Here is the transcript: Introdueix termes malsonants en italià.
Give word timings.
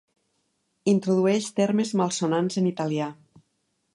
Introdueix 0.93 1.51
termes 1.59 1.93
malsonants 2.01 2.59
en 2.63 2.73
italià. 2.73 3.13